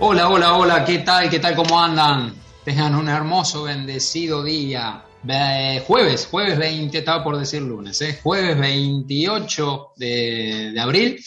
[0.00, 1.28] Hola, hola, hola, ¿qué tal?
[1.28, 1.56] ¿Qué tal?
[1.56, 2.32] ¿Cómo andan?
[2.64, 5.04] Tengan un hermoso, bendecido día.
[5.88, 8.20] jueves, jueves 20, estaba por decir lunes, ¿eh?
[8.22, 11.20] jueves 28 de, abril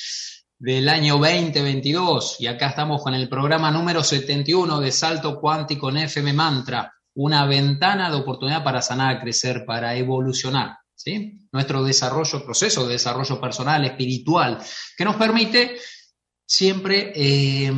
[0.57, 5.97] del año 2022 y acá estamos con el programa número 71 de Salto Cuántico en
[5.97, 10.77] FM Mantra, una ventana de oportunidad para sanar, crecer, para evolucionar.
[10.95, 11.41] ¿sí?
[11.51, 14.59] Nuestro desarrollo, proceso de desarrollo personal, espiritual,
[14.97, 15.77] que nos permite
[16.45, 17.73] siempre eh,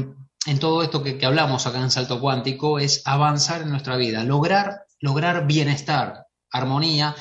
[0.45, 4.85] en todo esto que, hablamos acá en Salto Cuántico es avanzar en nuestra vida, lograr,
[4.99, 7.15] lograr bienestar, armonía,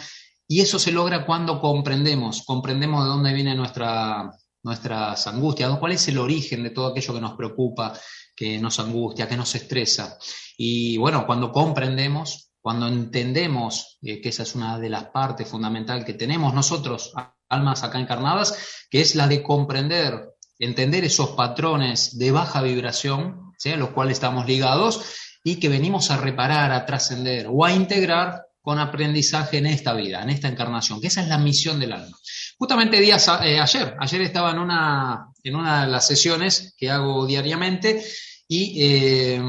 [0.48, 4.30] y eso se logra cuando comprendemos, comprendemos de dónde viene nuestra,
[4.62, 7.98] nuestras angustias, cuál es el origen de todo aquello que nos preocupa,
[8.34, 10.18] que nos angustia, que nos estresa.
[10.56, 16.04] Y bueno, cuando comprendemos, cuando entendemos eh, que esa es una de las partes fundamentales
[16.04, 17.12] que tenemos nosotros,
[17.48, 20.31] almas acá encarnadas, que es la de comprender
[20.62, 25.02] entender esos patrones de baja vibración, a los cuales estamos ligados,
[25.44, 30.22] y que venimos a reparar, a trascender o a integrar con aprendizaje en esta vida,
[30.22, 32.16] en esta encarnación, que esa es la misión del alma.
[32.56, 37.26] Justamente días eh, ayer, ayer estaba en una, en una de las sesiones que hago
[37.26, 38.04] diariamente
[38.46, 39.42] y eh,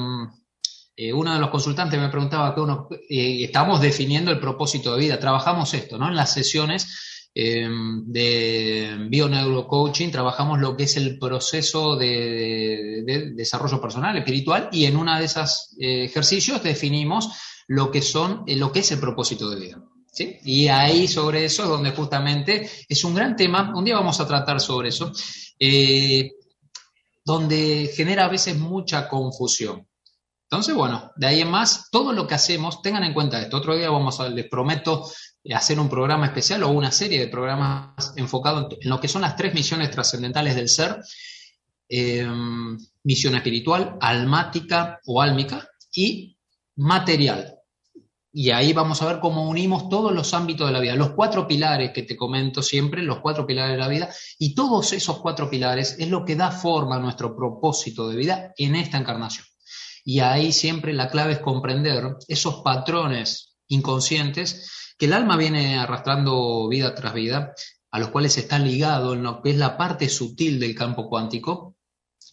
[0.96, 5.20] eh, uno de los consultantes me preguntaba que uno, estamos definiendo el propósito de vida,
[5.20, 6.08] trabajamos esto, ¿no?
[6.08, 14.16] En las sesiones eh, de Bioneurocoaching trabajamos lo que es el proceso de, desarrollo personal,
[14.18, 17.30] espiritual, y en uno de esos eh, ejercicios definimos
[17.68, 19.84] lo que son, eh, lo que es el propósito de vida.
[20.44, 24.28] Y ahí sobre eso es donde justamente es un gran tema, un día vamos a
[24.28, 25.12] tratar sobre eso,
[27.26, 29.88] donde genera a veces mucha confusión.
[30.44, 33.58] Entonces, bueno, de ahí en más, todo lo que hacemos, tengan en cuenta esto.
[33.58, 35.10] Otro día vamos a, les prometo,
[35.52, 39.36] hacer un programa especial o una serie de programas enfocados en lo que son las
[39.36, 41.02] tres misiones trascendentales del ser,
[41.90, 42.26] eh,
[43.04, 46.38] misión espiritual, almática o álmica y
[46.78, 47.60] material.
[48.36, 51.48] Y ahí vamos a ver cómo unimos todos los ámbitos de la vida, los cuatro
[51.48, 54.10] pilares que te comento siempre, los cuatro pilares de la vida,
[54.40, 58.54] y todos esos cuatro pilares es lo que da forma a nuestro propósito de vida
[58.58, 59.46] en esta encarnación.
[60.04, 66.68] Y ahí siempre la clave es comprender esos patrones inconscientes que el alma viene arrastrando
[66.68, 67.54] vida tras vida,
[67.92, 71.76] a los cuales está ligado en lo que es la parte sutil del campo cuántico,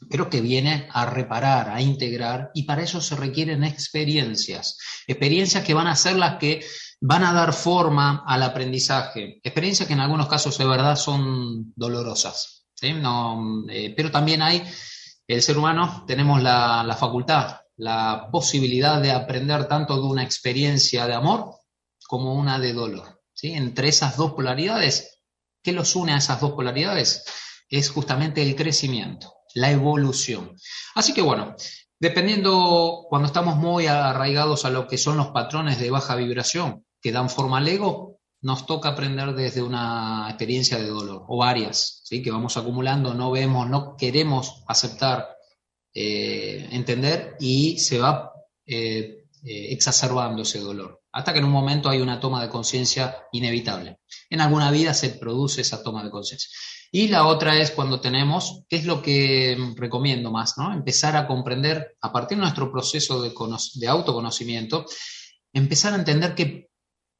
[0.08, 5.74] pero que viene a reparar, a integrar, y para eso se requieren experiencias, experiencias que
[5.74, 6.64] van a ser las que
[7.00, 12.66] van a dar forma al aprendizaje, experiencias que en algunos casos de verdad son dolorosas,
[12.82, 14.62] no, eh, pero también hay,
[15.28, 21.06] el ser humano, tenemos la, la facultad, la posibilidad de aprender tanto de una experiencia
[21.06, 21.59] de amor
[22.10, 23.22] como una de dolor.
[23.32, 23.52] ¿sí?
[23.52, 25.22] Entre esas dos polaridades,
[25.62, 27.22] ¿qué los une a esas dos polaridades?
[27.68, 30.56] Es justamente el crecimiento, la evolución.
[30.96, 31.54] Así que bueno,
[32.00, 37.12] dependiendo cuando estamos muy arraigados a lo que son los patrones de baja vibración que
[37.12, 42.22] dan forma al ego, nos toca aprender desde una experiencia de dolor o varias, ¿sí?
[42.22, 45.28] que vamos acumulando, no vemos, no queremos aceptar,
[45.94, 48.32] eh, entender y se va
[48.66, 53.16] eh, eh, exacerbando ese dolor hasta que en un momento hay una toma de conciencia
[53.32, 53.98] inevitable.
[54.28, 56.48] En alguna vida se produce esa toma de conciencia.
[56.92, 60.58] Y la otra es cuando tenemos, ¿qué es lo que recomiendo más?
[60.58, 60.72] ¿no?
[60.72, 63.32] Empezar a comprender, a partir de nuestro proceso de,
[63.74, 64.86] de autoconocimiento,
[65.52, 66.68] empezar a entender que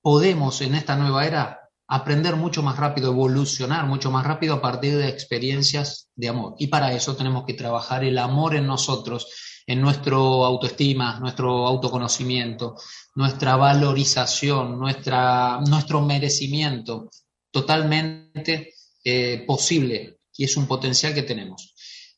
[0.02, 4.96] podemos en esta nueva era aprender mucho más rápido, evolucionar mucho más rápido a partir
[4.96, 6.54] de experiencias de amor.
[6.58, 9.28] Y para eso tenemos que trabajar el amor en nosotros
[9.66, 12.74] en nuestro autoestima, nuestro autoconocimiento,
[13.20, 17.10] nuestra valorización, nuestra, nuestro merecimiento,
[17.50, 18.72] totalmente
[19.04, 21.74] eh, posible y es un potencial que tenemos.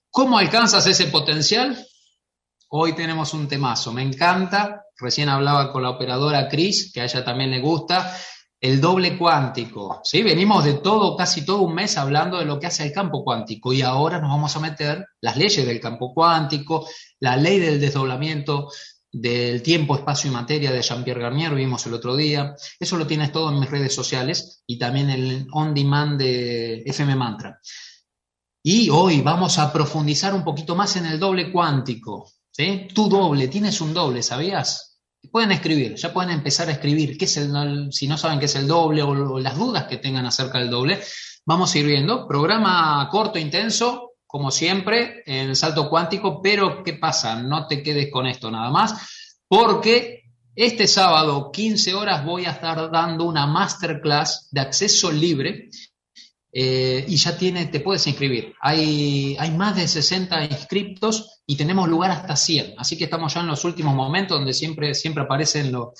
[0.08, 1.76] ¿Cómo alcanzas ese potencial?
[2.68, 7.24] Hoy tenemos un temazo, me encanta, recién hablaba con la operadora Cris, que a ella
[7.24, 8.16] también le gusta,
[8.60, 10.02] el doble cuántico.
[10.04, 10.22] ¿sí?
[10.22, 13.72] Venimos de todo, casi todo un mes hablando de lo que hace el campo cuántico
[13.72, 16.86] y ahora nos vamos a meter las leyes del campo cuántico,
[17.18, 18.68] la ley del desdoblamiento
[19.12, 22.56] del tiempo, espacio y materia de Jean-Pierre Garnier, vimos el otro día.
[22.80, 27.14] Eso lo tienes todo en mis redes sociales y también el on demand de FM
[27.14, 27.60] Mantra.
[28.64, 32.30] Y hoy vamos a profundizar un poquito más en el doble cuántico.
[32.50, 32.88] ¿sí?
[32.94, 34.92] Tu doble, tienes un doble, ¿sabías?
[35.30, 38.56] pueden escribir, ya pueden empezar a escribir qué es el, si no saben qué es
[38.56, 41.00] el doble o, las dudas que tengan acerca del doble,
[41.46, 42.26] vamos a ir viendo.
[42.26, 47.36] Programa corto, intenso, como siempre, en salto cuántico, pero ¿qué pasa?
[47.42, 48.94] No te quedes con esto nada más,
[49.46, 50.22] porque
[50.56, 55.68] este sábado, 15 horas, voy a estar dando una masterclass de acceso libre
[56.50, 58.54] eh, y ya tiene, te puedes inscribir.
[58.62, 62.76] Hay, hay más de 60 inscriptos y tenemos lugar hasta 100.
[62.78, 65.90] Así que estamos ya en los últimos momentos donde siempre, siempre aparecen los,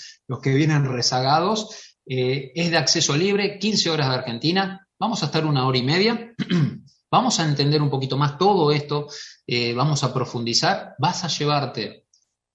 [0.42, 1.98] que vienen rezagados.
[2.06, 4.88] Eh, es de acceso libre, 15 horas de Argentina.
[4.98, 6.32] Vamos a estar una hora y media.
[7.12, 9.06] vamos a entender un poquito más todo esto.
[9.46, 10.94] Eh, vamos a profundizar.
[10.98, 12.06] Vas a llevarte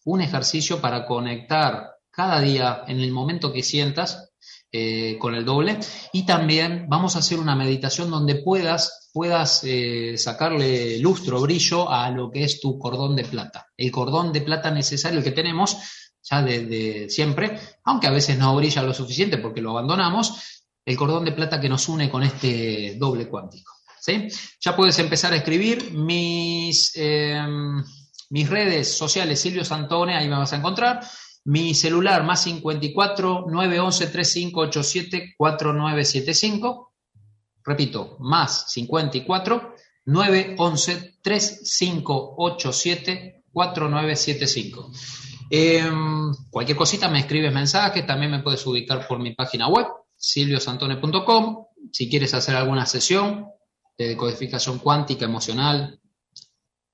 [0.05, 4.33] un ejercicio para conectar cada día en el momento que sientas
[4.71, 5.77] eh, con el doble.
[6.11, 12.09] Y también vamos a hacer una meditación donde puedas, puedas eh, sacarle lustro, brillo a
[12.09, 13.67] lo que es tu cordón de plata.
[13.77, 15.77] El cordón de plata necesario, que tenemos
[16.23, 21.25] ya desde siempre, aunque a veces no brilla lo suficiente porque lo abandonamos, el cordón
[21.25, 23.76] de plata que nos une con este doble cuántico.
[23.99, 24.27] ¿Sí?
[24.61, 27.83] Ya puedes empezar a escribir mis, em,
[28.29, 30.99] mis redes sociales, Silvio Santone, ahí me vas a encontrar.
[31.45, 36.93] Mi celular más 54 911 3587 4975.
[37.63, 44.91] Repito, más 54 911 3587 4975.
[46.51, 51.65] cualquier cosita me escribes mensaje, también me puedes ubicar por mi página web, silviosantone.com.
[51.91, 53.47] Si quieres hacer alguna sesión
[53.97, 55.99] de decodificación cuántica, emocional,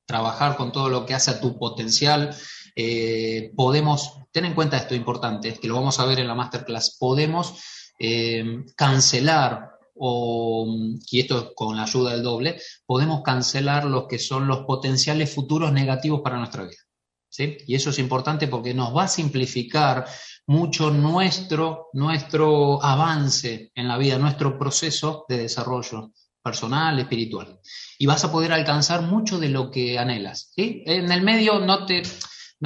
[0.06, 2.36] trabajar con todo lo que hace a tu potencial,
[2.76, 6.98] eh, podemos, ten en cuenta esto importante, que lo vamos a ver en la masterclass,
[7.00, 7.56] podemos
[8.00, 10.66] eh, cancelar o,
[11.12, 15.72] y esto con la ayuda del doble, podemos cancelar los que son los potenciales futuros
[15.72, 16.82] negativos para nuestra vida.
[17.30, 17.58] ¿sí?
[17.68, 20.06] Y eso es importante porque nos va a simplificar
[20.48, 26.12] mucho nuestro, nuestro avance en la vida, nuestro proceso de desarrollo
[26.44, 27.60] personal, espiritual.
[27.98, 30.52] Y vas a poder alcanzar mucho de lo que anhelas.
[30.56, 32.04] En el medio no te,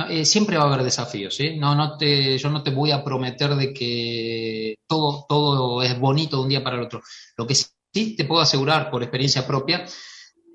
[0.09, 1.37] eh, siempre va a haber desafíos.
[1.57, 6.37] No, no te, yo no te voy a prometer de que todo, todo es bonito
[6.37, 7.01] de un día para el otro.
[7.37, 9.85] Lo que sí te puedo asegurar por experiencia propia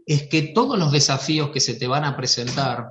[0.07, 2.91] es que todos los desafíos que se te van a presentar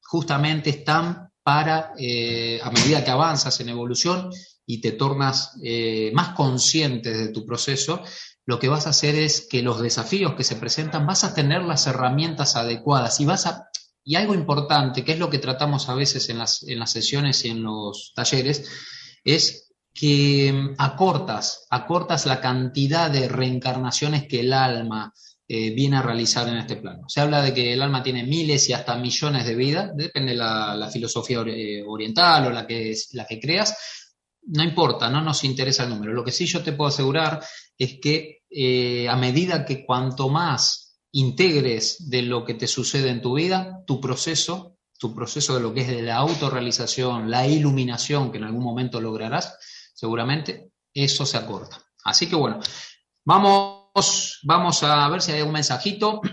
[0.00, 4.30] justamente están para, eh, a medida que avanzas en evolución
[4.66, 8.02] y te tornas eh, más consciente de tu proceso,
[8.46, 11.62] lo que vas a hacer es que los desafíos que se presentan vas a tener
[11.62, 13.68] las herramientas adecuadas y vas a
[14.04, 17.42] y algo importante, que es lo que tratamos a veces en las, en las sesiones
[17.44, 18.70] y en los talleres,
[19.24, 25.14] es que acortas, acortas la cantidad de reencarnaciones que el alma
[25.48, 27.08] eh, viene a realizar en este plano.
[27.08, 30.38] Se habla de que el alma tiene miles y hasta millones de vidas, depende de
[30.38, 33.74] la, filosofía eh, oriental o la que, la que creas,
[34.48, 36.12] no importa, no nos interesa el número.
[36.12, 37.42] Lo que sí yo te puedo asegurar
[37.78, 43.20] es que eh, a medida que cuanto más integres de lo que te sucede en
[43.20, 48.30] tu vida, tu proceso, tu proceso de lo que es de la autorrealización, la iluminación
[48.30, 49.58] que en algún momento lograrás,
[49.92, 51.82] seguramente eso se acorta.
[52.04, 52.60] Así que bueno,
[53.24, 56.20] vamos, vamos a ver si hay un mensajito.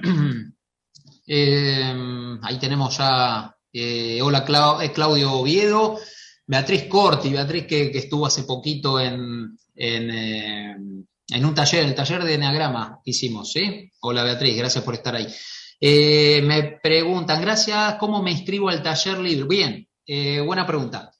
[1.34, 1.94] Eh,
[2.42, 5.98] ahí tenemos ya, eh, hola Claudio Oviedo,
[6.46, 9.56] Beatriz Corti, Beatriz que, estuvo hace poquito en
[11.31, 13.92] en un taller, el taller de Enneagrama hicimos, ¿sí?
[14.01, 15.28] Hola Beatriz, gracias por estar ahí.
[15.80, 19.48] Eh, me preguntan, gracias, ¿cómo me inscribo al taller libre?
[19.48, 21.12] Bien, eh, buena pregunta.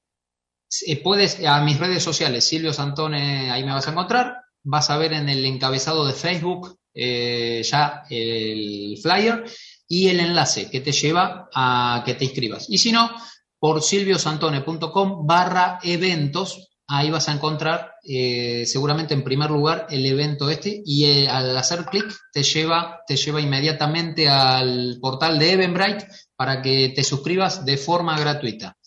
[0.86, 4.38] Eh, puedes, a mis redes sociales, Silvio Santone, ahí me vas a encontrar.
[4.64, 9.46] Vas a ver en el encabezado de Facebook ya el flyer
[9.88, 12.70] y el enlace que te lleva a que te inscribas.
[12.70, 13.10] Y si no,
[13.58, 20.50] por silviosantone.com barra eventos ahí vas a encontrar eh, seguramente en primer lugar el evento
[20.50, 26.08] este y eh, al hacer clic te lleva, te lleva inmediatamente al portal de Eventbrite
[26.36, 28.78] para que te suscribas de forma gratuita.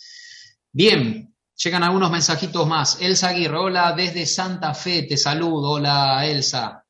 [0.71, 3.01] Bien, llegan algunos mensajitos más.
[3.01, 5.71] Elsa Aguirre, hola desde Santa Fe, te saludo.
[5.71, 6.85] Hola Elsa.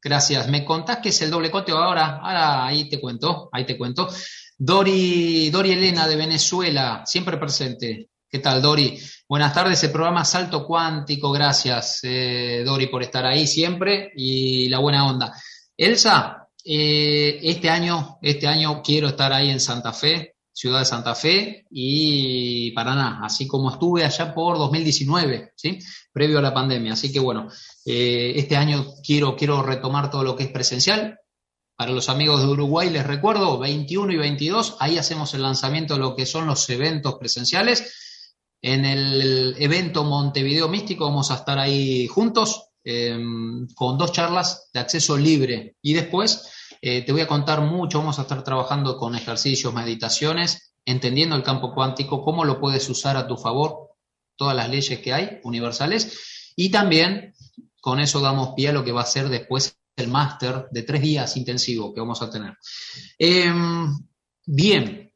[0.00, 0.48] Gracias.
[0.48, 2.20] ¿Me contás qué es el doble coteo ahora?
[2.22, 4.08] Ahora ahí te cuento, ahí te cuento.
[4.56, 8.08] Dori, Dori Elena de Venezuela, siempre presente.
[8.34, 8.98] ¿Qué tal, Dori?
[9.28, 11.30] Buenas tardes, el programa Salto Cuántico.
[11.30, 15.32] Gracias, eh, Dori, por estar ahí siempre y la buena onda.
[15.76, 21.14] Elsa, eh, este año, este año quiero estar ahí en Santa Fe, ciudad de Santa
[21.14, 25.78] Fe y Paraná, así como estuve allá por 2019, ¿sí?
[26.12, 26.94] Previo a la pandemia.
[26.94, 27.48] Así que bueno,
[27.86, 31.20] eh, este año quiero, quiero retomar todo lo que es presencial.
[31.76, 36.00] Para los amigos de Uruguay les recuerdo, 21 y 22, ahí hacemos el lanzamiento de
[36.00, 38.00] lo que son los eventos presenciales
[38.66, 44.80] en el evento Montevideo Místico vamos a estar ahí juntos em, con dos charlas de
[44.80, 45.76] acceso libre.
[45.82, 50.74] Y después eh, te voy a contar mucho, vamos a estar trabajando con ejercicios, meditaciones,
[50.86, 53.90] entendiendo el campo cuántico, cómo lo puedes usar a tu favor,
[54.34, 56.54] todas las leyes que hay universales.
[56.56, 57.34] Y también
[57.82, 61.02] con eso damos pie a lo que va a ser después el máster de tres
[61.02, 62.56] días intensivo que vamos a tener.
[63.18, 63.94] Em,
[64.46, 65.12] bien,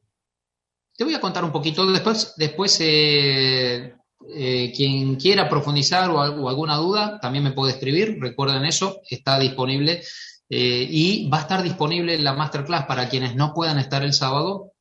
[0.99, 3.95] te voy a contar un poquito, después, después eh,
[4.35, 10.02] eh, quien quiera profundizar o, alguna duda, también me puede escribir, recuerden eso, está disponible
[10.50, 14.73] eh, y va a estar disponible la masterclass para quienes no puedan estar el sábado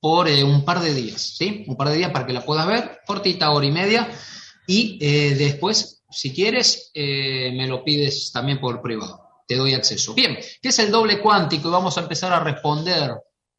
[0.00, 1.64] por un par de días, ¿sí?
[1.66, 4.10] Un par de días para que la puedas ver, cortita, hora y media,
[4.66, 10.14] y después, si quieres, me lo pides también por privado te doy acceso.
[10.14, 11.68] Bien, ¿qué es el doble cuántico?
[11.68, 13.12] Y vamos a empezar a responder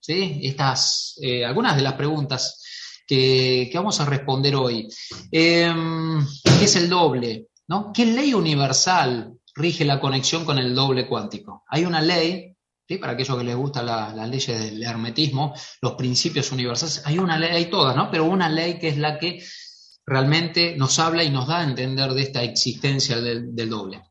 [0.03, 0.41] ¿sí?
[0.43, 2.61] Estas, eh, algunas de las preguntas
[3.07, 4.87] que, vamos a responder hoy.
[5.31, 7.47] Em, ¿Qué es el doble?
[7.67, 7.91] ¿no?
[7.93, 11.63] ¿Qué ley universal rige la conexión con el doble cuántico?
[11.69, 12.55] Hay una ley,
[12.87, 12.97] ¿sí?
[12.97, 17.51] para aquellos que les gustan las leyes del hermetismo, los principios universales, hay una ley,
[17.51, 18.11] hay todas, ¿no?
[18.11, 19.41] pero una ley que es la que
[20.05, 24.01] realmente nos habla y nos da a entender de esta existencia del doble.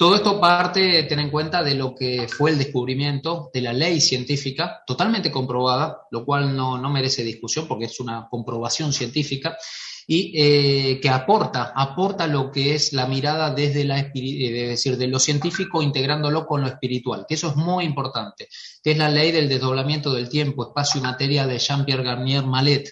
[0.00, 4.00] Todo esto parte, ten en cuenta, de lo que fue el descubrimiento de la ley
[4.00, 9.58] científica, totalmente comprobada, lo cual no, merece discusión porque es una comprobación científica,
[10.06, 15.06] y eh, que aporta, aporta lo que es la mirada desde la es decir, de
[15.06, 18.48] lo científico integrándolo con lo espiritual, que eso es muy importante,
[18.82, 22.90] que es la ley del desdoblamiento del tiempo, espacio y materia de Jean-Pierre Garnier Mallet.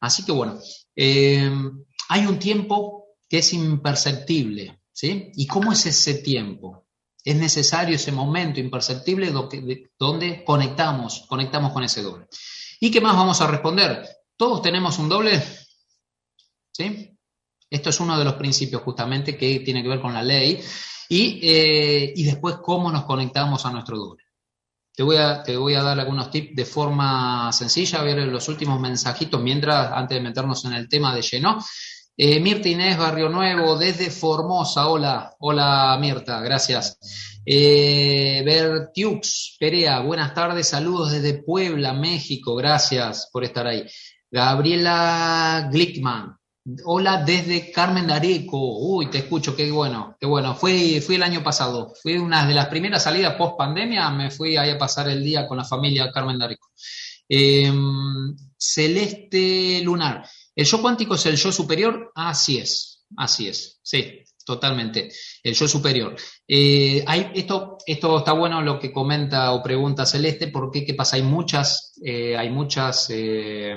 [0.00, 0.60] Así que bueno,
[0.94, 1.50] eh,
[2.08, 5.30] hay un tiempo que es imperceptible, ¿sí?
[5.34, 6.86] ¿Y cómo es ese tiempo?
[7.22, 12.26] Es necesario ese momento imperceptible donde conectamos, conectamos con ese doble.
[12.80, 14.08] ¿Y qué más vamos a responder?
[14.36, 15.42] ¿Todos tenemos un doble?
[16.72, 17.10] ¿Sí?
[17.68, 20.62] Esto es uno de los principios justamente que tiene que ver con la ley
[21.08, 24.24] y, eh, después cómo nos conectamos a nuestro doble.
[24.94, 28.48] Te voy, a, te voy a dar algunos tips de forma sencilla, a ver los
[28.48, 31.58] últimos mensajitos mientras, antes de meternos en el tema de lleno.
[32.18, 34.88] Eh, Mirta Inés Barrio Nuevo, desde Formosa.
[34.88, 36.98] Hola, hola Mirta, gracias.
[37.44, 43.86] Eh, Bertiux Perea, buenas tardes, saludos desde Puebla, México, gracias por estar ahí.
[44.30, 46.38] Gabriela Glickman,
[46.86, 48.46] hola desde Carmen de.
[48.50, 50.54] Uy, te escucho, qué bueno, qué bueno.
[50.54, 54.56] Fui, fui el año pasado, fui una de las primeras salidas post pandemia, me fui
[54.56, 56.70] ahí a pasar el día con la familia Carmen de Areco.
[57.28, 60.24] Em, Celeste Lunar.
[60.56, 62.10] ¿El yo cuántico es el yo superior?
[62.14, 65.10] Así es, así es, sí, totalmente.
[65.42, 66.16] El yo superior.
[66.48, 71.16] Eh, hay, esto, esto está bueno lo que comenta o pregunta Celeste, porque qué pasa,
[71.16, 73.76] hay muchas, eh, hay muchas eh,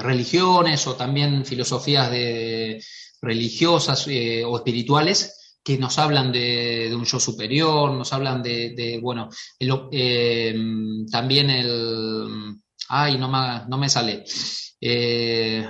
[0.00, 2.80] religiones o también filosofías de,
[3.20, 9.28] religiosas o espirituales que nos hablan de, un yo superior, nos hablan de, bueno,
[11.10, 12.54] también el,
[12.88, 14.24] ay, no me, no me sale.
[14.80, 15.68] Eh,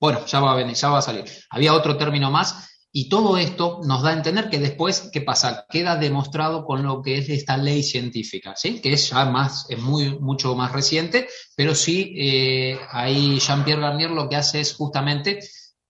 [0.00, 1.24] bueno, ya va a venir, ya va a salir.
[1.50, 5.66] Había otro término más y todo esto nos da a entender que después, ¿qué pasa?
[5.68, 8.80] Queda demostrado con lo que es esta ley científica, ¿sí?
[8.80, 14.10] Que es ya más, es muy, mucho más reciente, pero sí, eh, ahí Jean-Pierre Garnier
[14.10, 15.40] lo que hace es justamente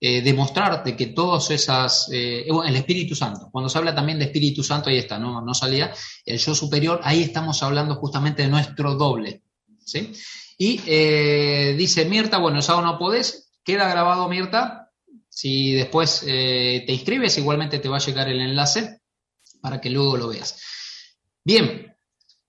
[0.00, 4.90] eh, demostrarte que todas esas, el Espíritu Santo, cuando se habla también de Espíritu Santo,
[4.90, 5.92] ahí está, no, no salía,
[6.24, 9.42] el yo superior, ahí estamos hablando justamente de nuestro doble,
[10.58, 14.90] Y eh, dice Mirta, bueno, ya no podés, queda grabado Mirta,
[15.28, 19.00] si después eh, te inscribes, igualmente te va a llegar el enlace
[19.60, 20.60] para que luego lo veas.
[21.44, 21.96] Bien,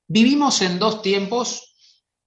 [0.08, 1.76] vivimos en dos tiempos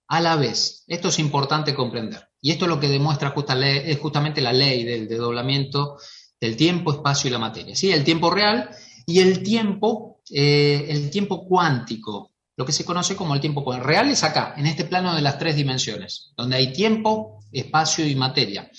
[0.08, 0.84] a la vez.
[0.86, 2.28] Esto es importante comprender.
[2.40, 5.96] Y esto es lo que demuestra es justamente la ley del desdoblamiento
[6.40, 7.76] del tiempo, espacio y la materia.
[7.76, 7.92] ¿sí?
[7.92, 8.70] El tiempo real
[9.06, 14.10] y el tiempo, eh, el tiempo cuántico lo que se conoce como el tiempo real
[14.10, 18.70] es acá, en este plano de las tres dimensiones, donde hay tiempo, espacio y materia.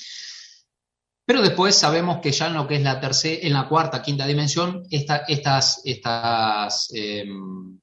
[1.25, 4.27] Pero después sabemos que ya en lo que es la tercera, en la cuarta, quinta
[4.27, 7.79] dimensión, estas, estas, em,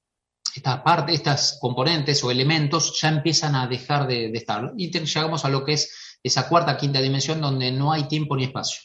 [0.54, 4.72] estas partes, estas componentes o elementos ya empiezan a dejar de, estar.
[4.76, 8.44] Y llegamos a lo que es esa cuarta, quinta dimensión donde no hay tiempo ni
[8.44, 8.82] espacio.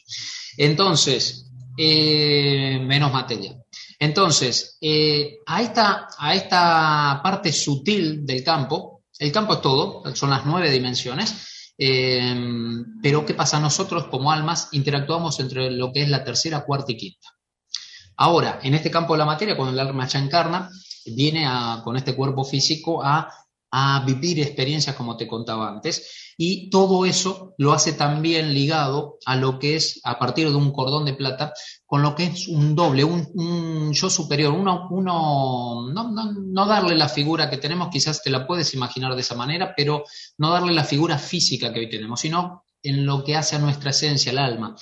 [0.56, 3.54] Entonces, eh, menos materia.
[3.98, 10.30] Entonces, eh, a, esta, a esta parte sutil del campo, el campo es todo, son
[10.30, 12.34] las nueve dimensiones, eh,
[13.02, 13.58] pero ¿qué pasa?
[13.58, 17.28] Nosotros como almas interactuamos entre lo que es la tercera, cuarta y quinta.
[18.16, 20.70] Ahora, en este campo de la materia, cuando el alma ya encarna,
[21.04, 21.46] viene
[21.84, 23.30] con este cuerpo físico a
[23.70, 26.34] a vivir experiencias como te contaba antes.
[26.38, 30.70] Y todo eso lo hace también ligado a lo que es, a partir de un
[30.70, 31.52] cordón de plata,
[31.86, 37.08] con lo que es un doble, un, yo superior, uno, uno no, no, darle la
[37.08, 40.04] figura que tenemos, quizás te la puedes imaginar de esa manera, pero
[40.38, 43.90] no darle la figura física que hoy tenemos, sino en lo que hace a nuestra
[43.90, 44.76] esencia, el alma.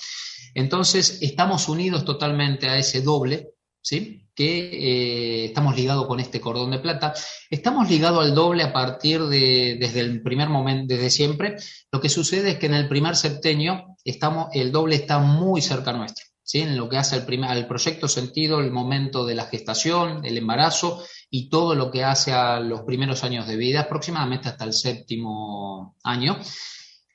[0.53, 4.24] Entonces, estamos unidos totalmente a ese doble, ¿sí?
[4.35, 7.13] Que eh, estamos ligados con este cordón de plata.
[7.49, 11.55] Estamos ligados al doble a partir de, desde el primer momento, desde siempre.
[11.91, 15.93] Lo que sucede es que en el primer septenio estamos, el doble está muy cerca
[15.93, 16.61] nuestro, ¿sí?
[16.61, 20.37] en lo que hace al, primer, al proyecto sentido, el momento de la gestación, el
[20.37, 24.73] embarazo y todo lo que hace a los primeros años de vida, aproximadamente hasta el
[24.73, 26.37] séptimo año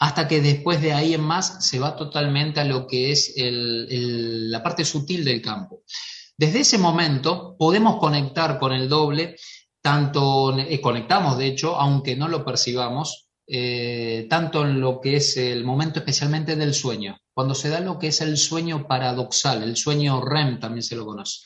[0.00, 4.62] hasta que después de ahí en más se va totalmente a lo que es la
[4.62, 5.82] parte sutil del campo.
[6.40, 9.36] Desde ese momento podemos conectar con el doble,
[9.82, 15.36] tanto eh, conectamos de hecho, aunque no lo percibamos, eh, tanto en lo que es
[15.36, 19.76] el momento especialmente del sueño, cuando se da lo que es el sueño paradoxal, el
[19.76, 21.40] sueño REM también se lo conoce.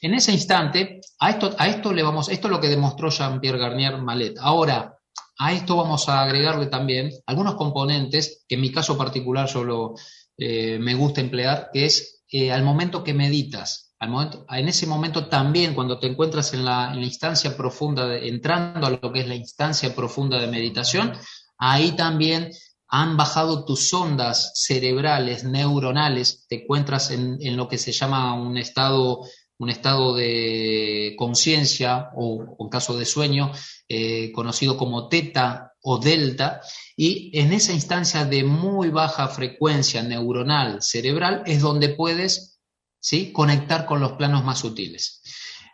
[0.00, 3.58] En ese instante, a esto, a esto le vamos, esto es lo que demostró Jean-Pierre
[3.58, 4.36] Garnier Malet.
[4.38, 5.00] Ahora,
[5.36, 9.94] a esto vamos a agregarle también algunos componentes que en mi caso particular solo
[10.38, 12.22] eh, me gusta emplear, que es
[12.52, 18.16] al momento que meditas, en ese momento también, cuando te encuentras en la, instancia profunda,
[18.18, 21.12] entrando a lo que es la instancia profunda de meditación,
[21.58, 22.50] ahí también
[22.88, 29.22] han bajado tus ondas cerebrales, neuronales, te encuentras en, lo que se llama un estado,
[29.58, 33.50] un estado de conciencia o, en caso de sueño,
[33.88, 36.60] eh, conocido como teta o delta,
[36.96, 42.55] y en esa instancia de muy baja frecuencia neuronal cerebral es donde puedes
[42.98, 43.32] ¿sí?
[43.32, 45.22] conectar con los planos más sutiles.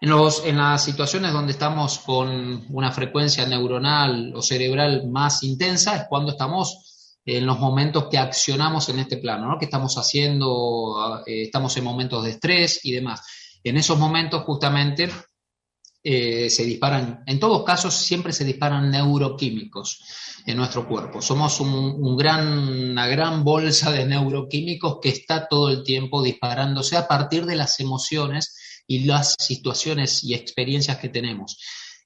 [0.00, 5.96] En, los, en las situaciones donde estamos con una frecuencia neuronal o cerebral más intensa
[5.96, 9.58] es cuando estamos en los momentos que accionamos en este plano, ¿no?
[9.58, 13.22] que estamos haciendo, eh, estamos en momentos de estrés y demás.
[13.62, 15.08] En esos momentos justamente
[16.04, 20.00] eh, se disparan, en todos casos siempre se disparan neuroquímicos
[20.46, 21.22] en nuestro cuerpo.
[21.22, 22.58] Somos un, gran,
[22.90, 27.78] una gran bolsa de neuroquímicos que está todo el tiempo disparándose a partir de las
[27.78, 31.58] emociones y las situaciones y experiencias que tenemos.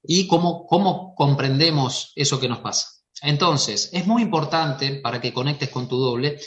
[0.02, 2.88] Y cómo, cómo comprendemos eso que nos pasa.
[3.22, 6.38] Entonces, es muy importante para que conectes con tu doble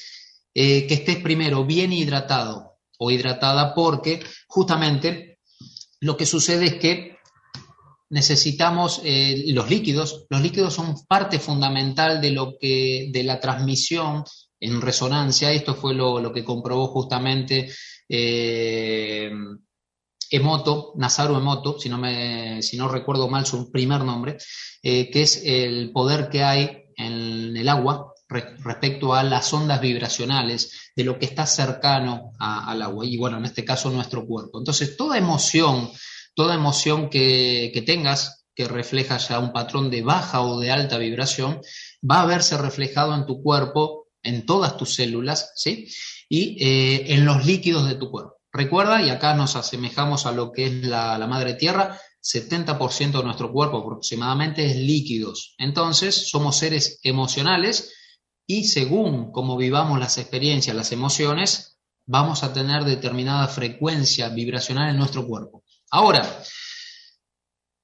[0.53, 5.39] eh, que estés primero bien hidratado o hidratada porque justamente
[5.99, 7.18] lo que sucede es que
[8.09, 10.25] necesitamos eh, los líquidos.
[10.29, 14.23] Los líquidos son parte fundamental de lo que, de la transmisión
[14.59, 15.51] en resonancia.
[15.51, 17.71] Esto fue lo, que comprobó justamente
[18.07, 19.31] eh,
[20.31, 24.37] Emoto, Nazaru Emoto, si no, me, si no recuerdo mal su primer nombre,
[24.83, 30.91] eh, que es el poder que hay en el agua respecto a las ondas vibracionales
[30.95, 34.59] de lo que está cercano al agua y bueno, en este caso nuestro cuerpo.
[34.59, 35.89] Entonces, toda emoción
[36.39, 41.59] toda emoción que, tengas que refleja ya un patrón de baja o de alta vibración,
[42.09, 45.89] va a verse reflejado en tu cuerpo, en todas tus células, ¿sí?
[46.29, 48.37] Y eh, en los líquidos de tu cuerpo.
[48.53, 53.51] Recuerda, y acá nos asemejamos a lo que es la, madre tierra, 70% de nuestro
[53.51, 55.55] cuerpo aproximadamente es líquidos.
[55.57, 57.93] Entonces, somos seres emocionales
[58.47, 64.95] y según cómo vivamos las experiencias, las emociones, vamos a tener determinada frecuencia vibracional en
[64.95, 65.65] nuestro cuerpo.
[65.91, 66.43] Ahora,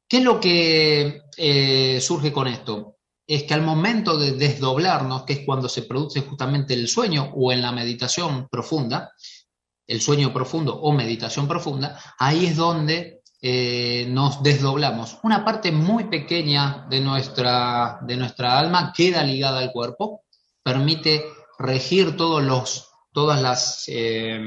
[0.07, 2.97] ¿qué es lo que eh, surge con esto?
[3.27, 7.51] Es que al momento de desdoblarnos, que es cuando se produce justamente el sueño o
[7.51, 9.11] en la meditación profunda,
[9.87, 15.17] el sueño profundo o meditación profunda, ahí es donde eh, nos desdoblamos.
[15.23, 20.23] Una parte muy pequeña de nuestra, de nuestra alma queda ligada al cuerpo,
[20.61, 21.25] permite
[21.57, 24.39] regir todos los, todas las eh,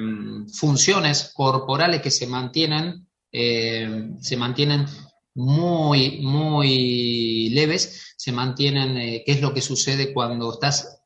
[0.53, 4.87] funciones corporales que se mantienen eh, se mantienen
[5.35, 11.03] muy, muy leves, se mantienen, eh, qué es lo que sucede cuando estás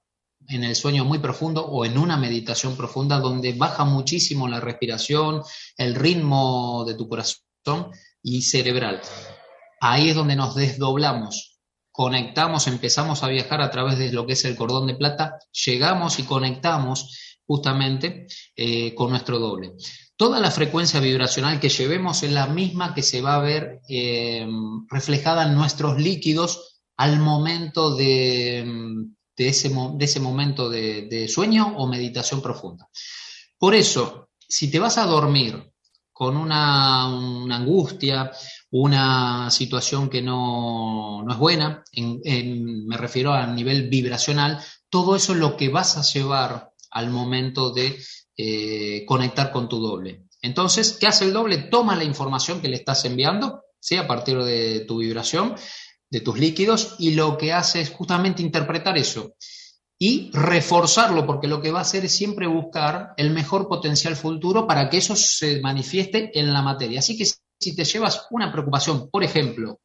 [0.49, 5.43] en el sueño muy profundo o en una meditación profunda donde baja muchísimo la respiración,
[5.77, 9.01] el ritmo de tu corazón y cerebral.
[9.81, 11.59] Ahí es donde nos desdoblamos,
[11.91, 16.19] conectamos, empezamos a viajar a través de lo que es el cordón de plata, llegamos
[16.19, 18.27] y conectamos justamente
[18.57, 19.75] eh, con nuestro doble
[20.23, 24.47] toda la frecuencia vibracional que llevemos es la misma que se va a ver eh,
[24.89, 28.61] reflejada en nuestros líquidos al momento de,
[29.37, 32.89] ese, de ese, momento de, sueño o meditación profunda.
[33.59, 35.73] Por eso, si te vas a dormir
[36.13, 37.07] con una,
[37.57, 38.31] angustia,
[38.71, 45.57] una situación que no, es buena, me refiero a nivel vibracional, todo eso es lo
[45.57, 47.99] que vas a llevar al momento de
[48.37, 50.25] eh, conectar con tu doble.
[50.41, 51.59] Entonces, ¿qué hace el doble?
[51.59, 53.97] Toma la información que le estás enviando, ¿sí?
[53.97, 55.55] a partir de tu vibración,
[56.11, 59.35] de tus líquidos, y lo que hace es justamente interpretar eso.
[60.05, 64.67] y reforzarlo, porque lo que va a hacer es siempre buscar el mejor potencial futuro
[64.67, 66.99] para que eso se manifieste en la materia.
[66.99, 69.81] Así que si te llevas una preocupación, por ejemplo,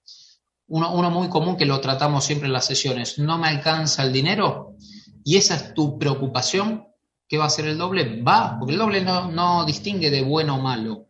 [0.67, 4.75] uno, muy común que lo tratamos siempre en las sesiones, no me alcanza el dinero
[5.23, 6.86] y esa es tu preocupación,
[7.27, 8.21] ¿qué va a ser el doble?
[8.21, 11.07] Va, porque el doble no, no distingue de bueno o malo,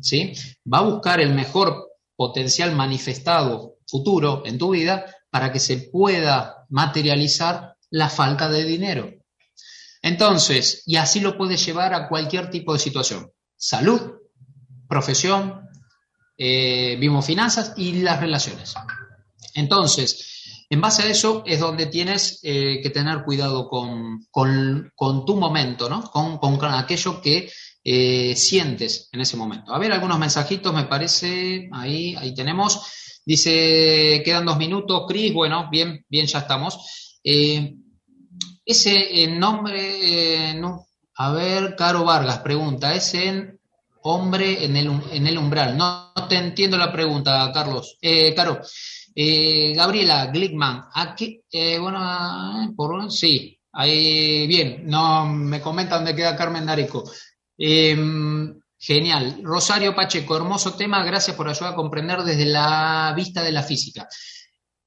[0.00, 0.32] ¿sí?
[0.72, 6.66] Va a buscar el mejor potencial manifestado futuro en tu vida para que se pueda
[6.68, 9.10] materializar la falta de dinero.
[10.02, 13.30] Entonces, y así lo puedes llevar a cualquier tipo de situación.
[13.56, 14.00] Salud,
[14.88, 15.68] profesión,
[16.38, 18.74] eh, finanzas y las relaciones.
[19.54, 20.39] Entonces,
[20.70, 24.24] en base a eso es donde tienes eh, que tener cuidado con,
[25.26, 26.08] tu momento, ¿no?
[26.10, 27.50] Con, aquello que
[27.82, 29.74] eh, sientes en ese momento.
[29.74, 33.20] A ver, algunos mensajitos, me parece, ahí, ahí tenemos.
[33.26, 37.18] Dice, quedan dos minutos, Cris, bueno, bien, bien, ya estamos.
[37.24, 37.74] Eh,
[38.64, 43.60] ese nombre, no, a ver, Caro Vargas pregunta, ¿es en
[44.02, 45.76] hombre en el, en el umbral?
[45.76, 47.98] No, te entiendo la pregunta, Carlos.
[48.00, 48.60] Eh, Caro,
[49.14, 52.00] eh, Gabriela Glickman, aquí, eh, bueno,
[52.76, 57.04] por sí, ahí, bien, no me comenta dónde queda Carmen Dareco.
[57.56, 59.40] Em, genial.
[59.42, 64.08] Rosario Pacheco, hermoso tema, gracias por ayudar a comprender desde la vista de la física.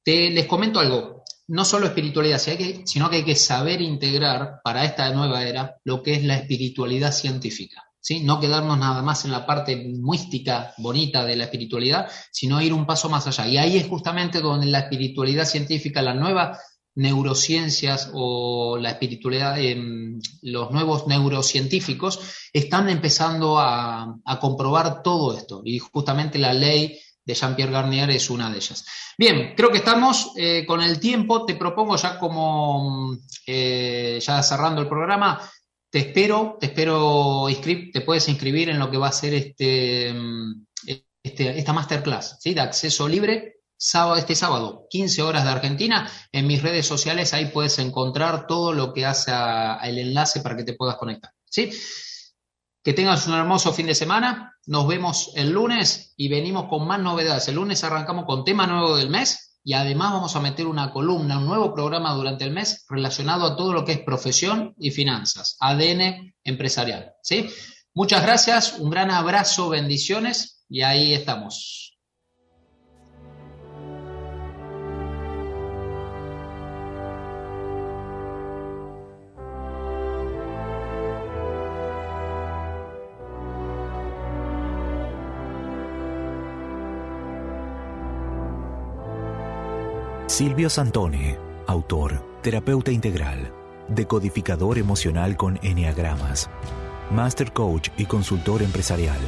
[0.03, 5.11] Te, les comento algo, no solo espiritualidad, sino que hay que saber integrar para esta
[5.11, 7.83] nueva era lo que es la espiritualidad científica.
[8.21, 12.85] No quedarnos nada más en la parte mística, bonita de la espiritualidad, sino ir un
[12.85, 13.47] paso más allá.
[13.47, 16.57] Y ahí es justamente donde la espiritualidad científica, la nueva
[16.95, 22.19] neurociencias o la espiritualidad, em, los nuevos neurocientíficos
[22.51, 25.61] están empezando a, comprobar todo esto.
[25.63, 28.85] Y justamente la ley de Jean-Pierre Garnier es una de ellas.
[29.17, 31.45] Bien, creo que estamos eh, con el tiempo.
[31.45, 35.39] Te propongo ya como, eh, ya cerrando el programa,
[35.93, 37.45] te espero, te espero,
[37.93, 40.09] te puedes inscribir en lo que va a ser este,
[41.21, 42.55] este esta masterclass, ¿sí?
[42.55, 46.09] De acceso libre, sábado, este sábado, 15 horas de Argentina.
[46.31, 49.31] En mis redes sociales ahí puedes encontrar todo lo que hace
[49.83, 51.69] el enlace para que te puedas conectar, ¿sí?
[52.83, 54.57] Que tengas un hermoso fin de semana.
[54.65, 57.49] Nos vemos el lunes y venimos con más novedades.
[57.49, 61.39] El lunes arrancamos con tema nuevo del mes y además vamos a meter una columna,
[61.39, 65.55] un nuevo programa durante el mes relacionado a todo lo que es profesión y finanzas,
[65.59, 67.13] ADN empresarial.
[67.21, 67.49] ¿sí?
[67.93, 71.92] Muchas gracias, un gran abrazo, bendiciones y ahí estamos.
[90.33, 93.53] Silvio Santone, autor, terapeuta integral,
[93.87, 96.49] decodificador emocional con enneagramas,
[97.11, 99.19] master coach y consultor empresarial,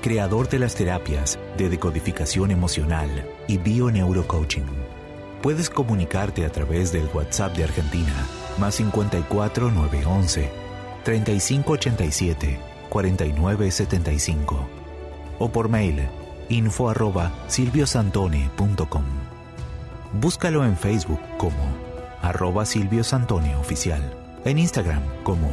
[0.00, 3.10] creador de las terapias de decodificación emocional
[3.48, 4.66] y bio-neurocoaching.
[5.42, 8.14] Puedes comunicarte a través del WhatsApp de Argentina,
[8.60, 10.50] más 54 911
[11.02, 14.68] 3587 4975
[15.40, 16.08] o por mail
[16.48, 19.31] info arroba silviosantone.com.
[20.14, 21.56] Búscalo en Facebook como
[22.22, 24.02] arroba Silvio Santone Oficial,
[24.44, 25.48] en Instagram como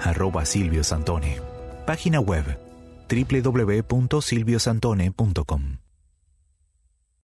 [0.00, 1.40] arroba Silvio Santone,
[1.86, 2.58] página web
[3.08, 5.79] www.silviosantone.com.